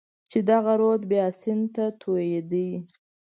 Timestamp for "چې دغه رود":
0.29-1.01